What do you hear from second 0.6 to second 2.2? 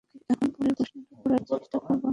প্রশ্নটা পড়ার চেষ্টা করব আমি।